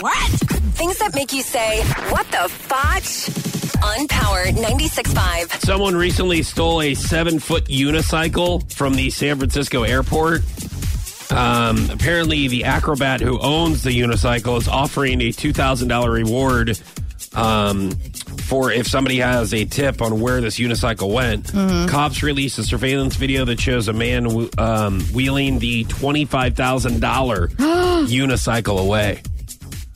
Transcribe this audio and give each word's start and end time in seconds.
What? 0.00 0.30
Things 0.76 0.98
that 0.98 1.14
make 1.14 1.32
you 1.32 1.42
say, 1.42 1.82
what 2.10 2.26
the 2.28 2.48
fotch? 2.48 3.28
On 3.82 4.08
Power 4.08 4.44
96.5. 4.46 5.60
Someone 5.60 5.94
recently 5.94 6.42
stole 6.42 6.80
a 6.82 6.94
seven 6.94 7.38
foot 7.38 7.64
unicycle 7.66 8.70
from 8.72 8.94
the 8.94 9.10
San 9.10 9.36
Francisco 9.38 9.82
airport. 9.84 10.42
Um, 11.32 11.88
apparently, 11.90 12.48
the 12.48 12.64
acrobat 12.64 13.20
who 13.20 13.38
owns 13.40 13.82
the 13.82 13.90
unicycle 13.90 14.58
is 14.58 14.68
offering 14.68 15.20
a 15.20 15.28
$2,000 15.30 16.12
reward 16.12 16.78
um, 17.34 17.90
for 18.46 18.70
if 18.72 18.86
somebody 18.86 19.18
has 19.18 19.54
a 19.54 19.64
tip 19.64 20.02
on 20.02 20.20
where 20.20 20.40
this 20.40 20.58
unicycle 20.58 21.12
went. 21.12 21.52
Cops 21.88 22.22
released 22.22 22.58
a 22.58 22.64
surveillance 22.64 23.16
video 23.16 23.44
that 23.44 23.60
shows 23.60 23.88
a 23.88 23.92
man 23.92 24.48
um, 24.58 25.00
wheeling 25.14 25.58
the 25.58 25.84
$25,000 25.84 27.48
unicycle 28.08 28.78
away. 28.80 29.22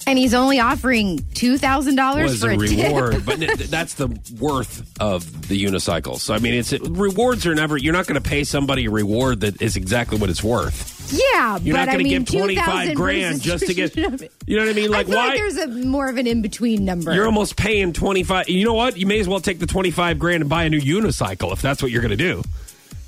And 0.07 0.19
he's 0.19 0.35
only 0.35 0.61
offering 0.61 1.19
$2,000 1.19 2.23
was 2.23 2.41
for 2.41 2.51
a 2.51 2.55
a, 2.55 2.59
reward, 2.59 3.25
but 3.27 3.41
that's 3.71 3.95
the 3.95 4.09
worth 4.39 5.01
of 5.01 5.49
the 5.49 5.63
unicycle. 5.63 6.19
So 6.19 6.35
I 6.35 6.39
mean, 6.39 6.55
it's 6.55 6.73
rewards 6.73 7.47
are 7.47 7.55
never. 7.55 7.77
You're 7.77 7.93
not 7.93 8.07
going 8.07 8.21
to 8.21 8.29
pay 8.29 8.45
somebody 8.45 8.87
a 8.87 8.91
reward 8.91 9.41
that 9.41 9.63
is 9.63 9.77
exactly 9.77 10.19
what 10.19 10.31
it's 10.31 10.45
worth. 10.45 10.95
Yeah, 11.13 11.59
You're 11.59 11.77
not 11.77 11.89
going 11.89 12.05
to 12.05 12.09
give 12.09 12.27
25 12.27 12.95
grand 12.95 13.41
just 13.41 13.67
to 13.67 13.75
get. 13.75 13.95
You 14.47 14.57
know 14.57 14.65
what 14.65 14.71
I 14.71 14.75
mean? 14.75 14.91
Like 14.91 15.09
I 15.09 15.11
why? 15.11 15.27
like 15.29 15.37
there's 15.39 15.57
a 15.57 15.67
more 15.69 16.09
of 16.09 16.19
an 16.19 16.27
in 16.27 16.43
between 16.43 16.85
number. 16.85 17.15
you're 17.15 17.25
almost 17.25 17.57
paying 17.57 17.93
25. 17.93 18.49
You 18.49 18.65
know 18.65 18.75
what? 18.75 18.97
You 18.97 19.07
may 19.07 19.21
as 19.21 19.29
well 19.29 19.41
take 19.41 19.59
the 19.59 19.67
25 19.67 20.19
grand 20.19 20.43
and 20.43 20.51
buy 20.51 20.65
a 20.65 20.71
new 20.71 20.81
unicycle 20.81 21.53
if 21.53 21.63
that's 21.63 21.83
what 21.83 21.91
you're 21.91 22.03
going 22.03 22.11
to 22.11 22.17
do. 22.17 22.43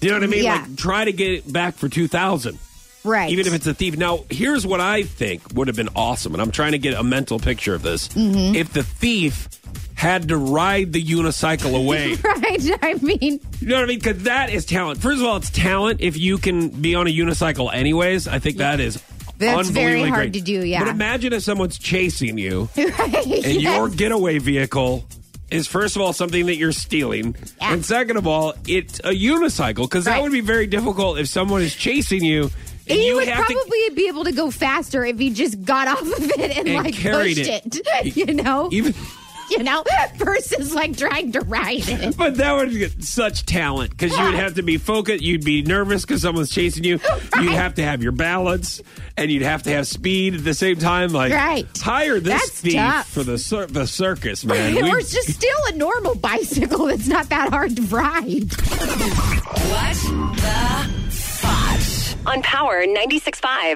Do 0.00 0.06
you 0.06 0.12
know 0.12 0.18
what 0.18 0.24
I 0.24 0.30
mean? 0.30 0.44
Yeah. 0.44 0.54
Like 0.66 0.76
try 0.76 1.04
to 1.04 1.12
get 1.12 1.30
it 1.30 1.52
back 1.52 1.74
for 1.74 1.88
2000 1.88 2.58
right. 3.06 3.30
even 3.30 3.46
if 3.46 3.54
it's 3.54 3.66
a 3.66 3.74
thief. 3.74 3.96
Now, 3.96 4.24
here's 4.30 4.66
what 4.66 4.80
I 4.80 5.02
think 5.04 5.42
would 5.54 5.68
have 5.68 5.76
been 5.76 5.88
awesome, 5.96 6.34
and 6.34 6.42
I'm 6.42 6.50
trying 6.50 6.72
to 6.72 6.78
get 6.78 6.94
a 6.94 7.02
mental 7.02 7.38
picture 7.38 7.74
of 7.74 7.82
this. 7.82 8.08
Mm-hmm. 8.08 8.54
If 8.56 8.72
the 8.72 8.82
thief 8.82 9.48
had 9.94 10.28
to 10.28 10.36
ride 10.36 10.92
the 10.92 11.02
unicycle 11.02 11.74
away, 11.82 12.14
right. 12.14 12.70
I 12.82 12.94
mean, 13.00 13.40
you 13.60 13.66
know 13.68 13.76
what 13.76 13.84
I 13.84 13.86
mean? 13.86 13.98
Because 13.98 14.24
that 14.24 14.50
is 14.50 14.66
talent. 14.66 15.00
First 15.00 15.20
of 15.20 15.24
all, 15.26 15.36
it's 15.36 15.50
talent 15.50 16.00
if 16.02 16.16
you 16.18 16.36
can 16.38 16.68
be 16.68 16.94
on 16.94 17.06
a 17.06 17.10
unicycle 17.10 17.72
anyways. 17.72 18.28
I 18.28 18.38
think 18.38 18.58
that 18.58 18.78
is 18.80 19.02
That's 19.38 19.70
very 19.70 20.02
hard 20.02 20.14
great. 20.14 20.32
to 20.34 20.40
do, 20.40 20.64
yeah. 20.64 20.80
But 20.84 20.88
imagine 20.88 21.32
if 21.32 21.42
someone's 21.42 21.78
chasing 21.78 22.36
you 22.36 22.68
right. 22.76 22.88
and 23.14 23.26
yes. 23.26 23.62
your 23.78 23.88
getaway 23.88 24.38
vehicle 24.38 25.04
is 25.50 25.68
first 25.68 25.94
of 25.94 26.02
all 26.02 26.12
something 26.12 26.46
that 26.46 26.56
you're 26.56 26.72
stealing, 26.72 27.36
Yeah. 27.60 27.72
and 27.72 27.84
second 27.84 28.16
of 28.16 28.26
all, 28.26 28.54
it's 28.66 28.98
a 29.00 29.12
unicycle 29.12 29.82
because 29.84 30.06
that 30.06 30.20
would 30.20 30.32
be 30.32 30.40
very 30.40 30.66
difficult 30.66 31.18
if 31.18 31.28
someone 31.28 31.62
is 31.62 31.74
chasing 31.74 32.24
you. 32.24 32.50
And 32.88 32.98
he 32.98 33.08
you 33.08 33.16
would 33.16 33.28
have 33.28 33.46
to 33.46 33.52
probably 33.54 33.90
be 33.94 34.08
able 34.08 34.24
to 34.24 34.32
go 34.32 34.50
faster 34.50 35.04
if 35.04 35.18
he 35.18 35.30
just 35.30 35.62
got 35.64 35.88
off 35.96 36.00
of 36.02 36.30
it 36.38 36.56
and, 36.58 36.68
And 36.68 36.84
like 36.84 36.94
carried 36.94 37.36
pushed 37.36 37.50
it. 37.50 37.80
it. 37.86 38.16
You 38.16 38.26
know, 38.34 38.68
even 38.72 38.94
you 39.50 39.62
know, 39.62 39.84
versus 40.16 40.74
like 40.74 40.96
trying 40.96 41.30
to 41.32 41.40
ride 41.40 41.88
it. 41.88 42.16
But 42.16 42.36
that 42.38 42.52
would 42.52 42.72
get 42.72 43.04
such 43.04 43.46
talent 43.46 43.90
because 43.90 44.16
you 44.16 44.24
would 44.24 44.34
have 44.34 44.54
to 44.54 44.62
be 44.64 44.76
focused. 44.76 45.22
You'd 45.22 45.44
be 45.44 45.62
nervous 45.62 46.02
because 46.04 46.22
someone's 46.22 46.50
chasing 46.50 46.82
you. 46.82 46.98
You'd 47.40 47.52
have 47.52 47.76
to 47.76 47.82
have 47.84 48.02
your 48.02 48.10
balance, 48.10 48.80
and 49.16 49.30
you'd 49.30 49.42
have 49.42 49.62
to 49.64 49.70
have 49.70 49.86
speed 49.86 50.34
at 50.34 50.42
the 50.44 50.52
same 50.54 50.78
time. 50.78 51.12
Like, 51.12 51.32
Right. 51.32 51.66
hire 51.78 52.18
this 52.18 52.32
That's 52.42 52.60
thief 52.60 52.74
tough. 52.74 53.08
for 53.08 53.22
the 53.22 53.38
cir- 53.38 53.66
the 53.66 53.86
circus, 53.86 54.44
man. 54.44 54.78
or 54.78 54.96
We- 54.96 55.02
just 55.02 55.32
steal 55.34 55.56
a 55.68 55.76
normal 55.76 56.16
bicycle 56.16 56.86
that's 56.86 57.06
not 57.06 57.28
that 57.28 57.50
hard 57.50 57.76
to 57.76 57.82
ride. 57.82 58.52
What 58.52 58.98
the 58.98 59.10
fotch? 59.14 60.06
On 60.10 60.95
Power 62.42 62.86
96.5. 62.86 63.74